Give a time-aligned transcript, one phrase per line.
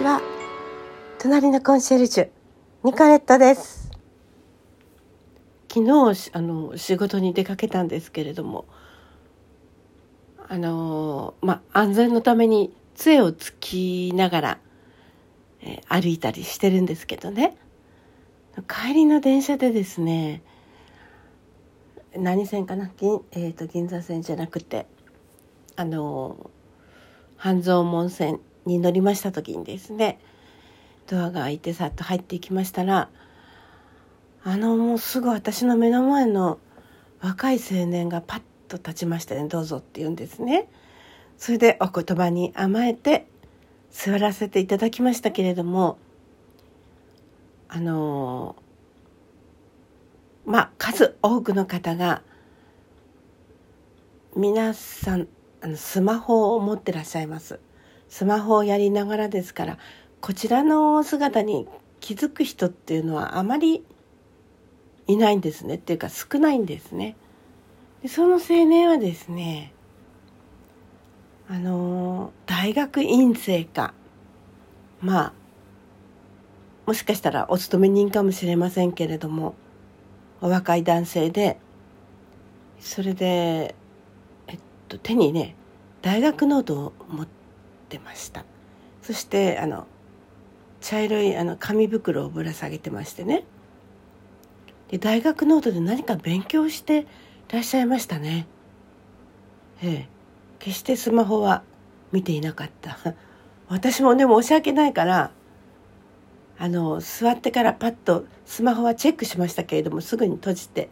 [0.00, 0.22] ちは
[1.18, 2.28] 隣のコンシェルジュ
[2.84, 3.90] ニコレットです。
[5.70, 8.64] 昨日あの仕事に出かけたんですけれども
[10.48, 14.58] あのまあ安全のために杖をつきながら、
[15.60, 17.58] え、歩いたりしてるんですけどね。
[18.66, 20.42] 帰りの電車でですね
[22.16, 24.86] 何線かな銀,、えーと、銀座線じゃなくて
[25.76, 26.50] あの
[27.36, 30.18] 半蔵門線に乗りました時にですね
[31.06, 33.08] ドアが開いてさっと入っていきましたら
[34.42, 36.58] あのもうすぐ私の目の前の
[37.20, 40.68] 若い青年がパッと立ちましてねどうぞって言うんですね。
[41.36, 43.26] それでお言葉に甘えて
[43.90, 45.98] 座らせていただきましたけれども
[47.68, 48.56] あの
[50.44, 52.22] まあ数多くの方が
[54.36, 55.28] 皆さん
[55.60, 57.58] あのスマホを持ってらっしゃいます。
[58.10, 59.78] スマホをやりながらですから
[60.20, 61.66] こちらの姿に
[62.00, 63.84] 気づく人っていうのはあまり
[65.06, 67.16] いないんですねっていうか少ないんですね。
[68.02, 69.72] でその青年はですね
[71.48, 73.94] あの大学院生か
[75.00, 75.32] まあ
[76.86, 79.54] もしかしたらお勤め人かもしれませんけれども
[80.40, 81.58] お若い男性で
[82.80, 83.74] それで
[84.48, 85.54] えっと手にね
[86.02, 87.39] 大学ノートを持って
[87.98, 88.44] ました。
[89.02, 89.86] そしてあの
[90.80, 93.44] 茶色いあの紙袋をぶら下げてましてね。
[94.88, 97.06] で大学ノートで何か勉強して
[97.48, 98.46] らっしゃいましたね。
[99.82, 100.08] ええ。
[100.58, 101.62] 決してスマホは
[102.12, 102.98] 見ていなかった。
[103.68, 105.30] 私もね申し訳ないから
[106.58, 110.88] あの座ってからパッとスマホはチェックしましたけれどもすぐに閉じて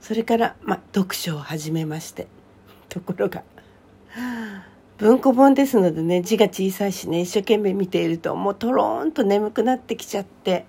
[0.00, 2.28] それから、ま、読書を始めまして。
[2.88, 3.42] ところが
[4.98, 10.66] 文庫本ですのでね字が小さいしね一生懸命見ているともうとろーんと眠くなってきちゃって、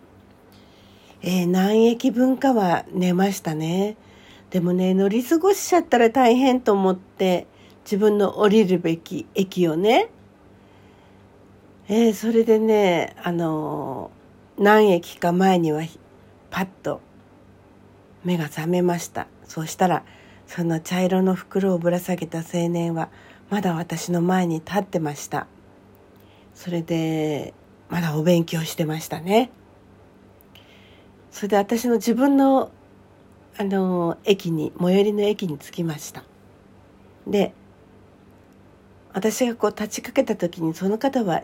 [1.23, 3.97] えー、何駅文化は寝ましたね。
[4.51, 7.47] でもね乗り過ごしちゃったら大変と思って
[7.85, 10.09] 自分の降りるべき駅をね、
[11.88, 15.81] えー、それでねあのー、何駅か前には
[16.51, 17.01] パッと
[18.23, 19.28] 目が覚めました。
[19.45, 20.03] そうしたら
[20.45, 23.09] その茶色の袋をぶら下げた青年は
[23.50, 25.48] まだ私の前に立ってました。
[26.54, 27.54] それで
[27.90, 29.50] まだお勉強してましたね。
[31.32, 32.72] それで私の自分の
[33.58, 36.24] あの駅に最寄りの駅に着きました。
[37.28, 37.54] で
[39.14, 41.44] 私がこう立ちかけた時にその方は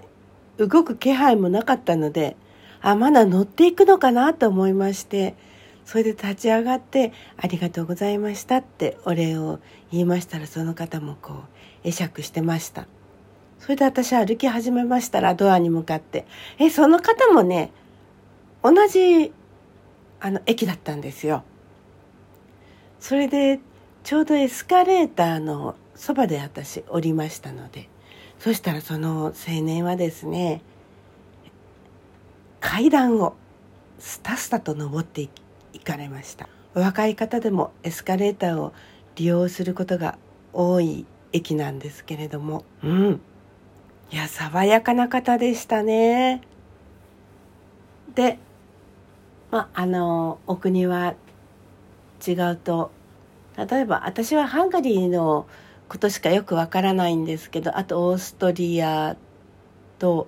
[0.58, 2.36] 動く気配もなかったので
[2.82, 5.36] あまだ乗っていくのかなと思いまして
[5.86, 9.60] それで立ち上がって「ありがとうございました」ってお礼を
[9.92, 11.38] 言いましたらその方もこう
[11.86, 12.88] 会釈してました。
[13.60, 16.26] それで私歩き始めましたらドアに向かって
[16.60, 17.72] えその方もね
[18.62, 19.32] 同じ
[20.20, 21.44] あの駅だったんですよ。
[23.00, 23.60] それで
[24.04, 27.88] ちょうどエスカレーターのそばで私降りましたので
[28.40, 30.62] そしたらその青年はですね
[32.60, 33.36] 階段を
[34.00, 35.22] スタスタと登って
[35.74, 36.50] いかれました。
[36.74, 38.74] 若い方でもエスカレーターを
[39.16, 40.18] 利用することが
[40.52, 42.64] 多い駅なんですけれども。
[42.84, 43.22] うん。
[44.12, 46.42] いや爽やかな方でしたね。
[48.14, 48.40] で
[49.52, 51.16] まああのお国は
[52.26, 52.92] 違うと。
[53.58, 55.48] 例えば私はハンガリーの
[55.88, 59.16] ことしかよくわからないんですけどあとオーストリア
[59.98, 60.28] と、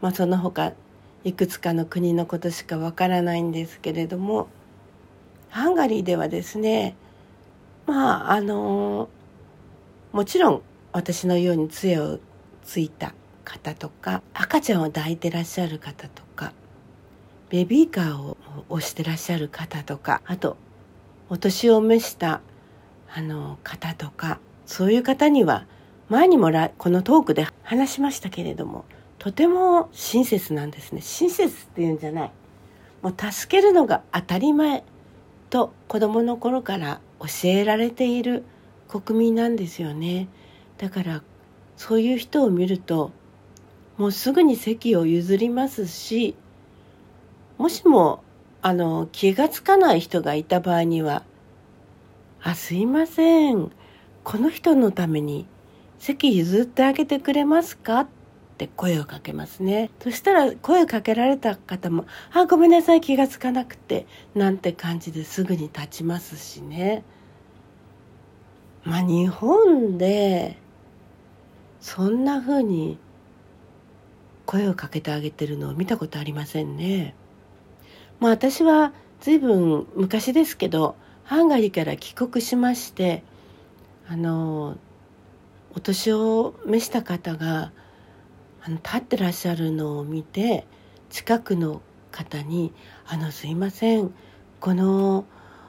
[0.00, 0.72] まあ、その他
[1.22, 4.48] いくつかの国のことしかわからないんですけれども。
[5.48, 6.96] ハンガリーではですね
[7.86, 9.08] まああの
[10.12, 10.62] もちろん
[10.92, 12.18] 私のように杖を
[12.64, 16.52] ついた方とか赤ちゃんを抱いてらっしゃる方とか
[17.48, 18.36] ベビーカーを
[18.68, 20.56] 押してらっしゃる方とかあと
[21.28, 22.40] お年を召した
[23.14, 25.66] あの方とかそういう方には
[26.08, 28.84] 前にもこのトークで話しましたけれども
[29.18, 31.00] とても親切なんですね。
[31.00, 32.30] 親切っていうんじゃない。
[33.02, 34.84] もう助けるのが当たり前
[35.50, 38.44] と子供の頃から教えられている
[38.88, 40.28] 国民なんですよね。
[40.78, 41.22] だから
[41.76, 43.10] そういう人を見ると
[43.96, 46.34] もうすぐに席を譲りますし
[47.58, 48.22] もしも
[48.62, 51.22] あの気が付かない人がいた場合には
[52.42, 53.70] 「あすいません。
[54.24, 55.46] この人のために
[55.98, 58.06] 席譲ってあげてくれますか?」っ
[58.58, 59.90] て声をかけますね。
[60.00, 63.00] そしたら声をかけられた方も「あごめんなさい。
[63.00, 67.04] 気が付かなくて」なんて感じですぐに立ちますしね。
[68.86, 70.56] まあ日本で
[71.80, 72.98] そんな風に
[74.46, 77.16] 声をかけてあげてるのを見たことありませんね。
[78.20, 80.94] まあ私は随分昔ですけど
[81.24, 83.24] ハンガリーから帰国しまして
[84.08, 84.78] あの
[85.74, 87.72] お年を召した方が
[88.62, 90.64] あの立ってらっしゃるのを見て
[91.10, 92.72] 近くの方に
[93.04, 94.14] 「あのすいません
[94.60, 95.24] この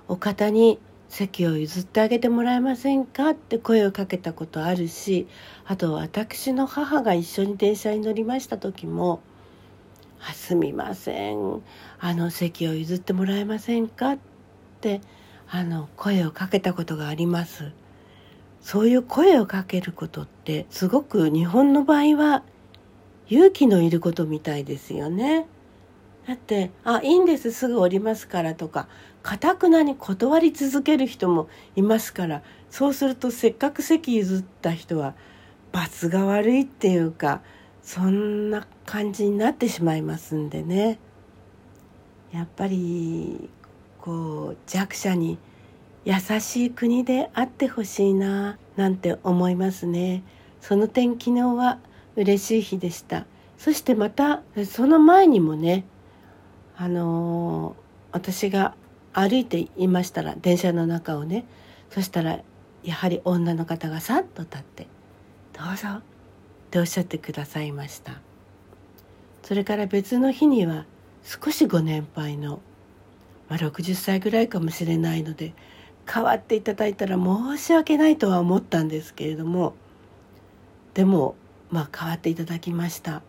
[0.07, 5.27] お方に席を譲ってあげてもらえませんか?」って声をかけたことあるし
[5.65, 9.21] あと私の母が一緒に電車に乗りました時も
[10.19, 11.61] 「あすみません
[11.99, 14.17] あの席を譲ってもらえませんか?」っ
[14.81, 15.01] て
[15.49, 17.71] あの声をかけたことがあります。
[18.61, 22.43] そういう声をかけることってすごく日本の場合は
[23.29, 25.47] 勇気のいることみたいですよね。
[26.27, 28.87] だって「あいいんですすぐ降りますから」とか
[29.23, 35.15] かたくなに断り続ける人もいますからそうするとせっかく席譲った人は
[35.71, 37.41] 罰が悪いっていうか
[37.81, 40.99] そんな感じになってしまいますんでね。
[42.33, 43.49] やっぱり
[44.01, 45.37] こう弱者に
[46.03, 50.23] 優しい国であってほしいななんて思いますね。
[50.59, 51.79] その点昨日は
[52.17, 53.25] 嬉しい日でした。
[53.57, 55.85] そしてまたその前にもね
[56.77, 57.75] あのー、
[58.11, 58.75] 私が
[59.13, 61.45] 歩いていましたら電車の中をね
[61.89, 62.39] そしたら
[62.83, 64.87] やはり女の方がさっと立って
[65.57, 66.01] 「どうぞ」っ
[66.69, 68.21] ておっしゃってくださいました。
[69.41, 70.85] それから別の日には
[71.23, 72.59] 少しご年配の、
[73.47, 75.53] まあ、60歳ぐらいかもしれないので
[76.05, 79.73] 代わっていただいたら申し訳ないとは思ったんですけれども
[80.93, 81.35] でも
[81.71, 83.23] まあ代わっていただきました。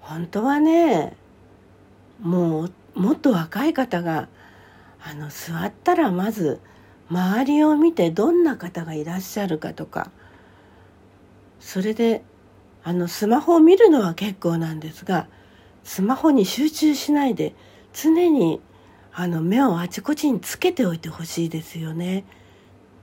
[0.00, 1.16] 本当はね
[2.20, 4.28] もうもっと若い方が
[5.02, 6.60] あの座ったらまず
[7.10, 10.10] 周りを見てどんな方がいらっしゃるかとか
[11.60, 12.22] それで
[12.82, 15.28] あのスマホを見るのは結構なんですが
[15.84, 17.54] スマホに集中しないで
[17.92, 18.60] 常に
[19.12, 22.24] あの目をあちこちにつけておいてほしいですよね。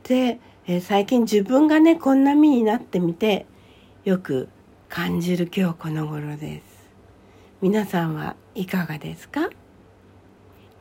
[0.04, 3.48] で、え、最近自分がねこんな身になってみて
[4.04, 4.48] よく
[4.90, 6.73] 感じる今日この頃です。
[7.64, 9.50] 皆さんはいかがですか？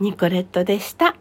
[0.00, 1.14] ニコレットでした。